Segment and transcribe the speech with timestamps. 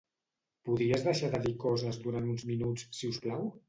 [0.69, 3.51] Podries deixar de dir coses durant uns minuts, si us plau?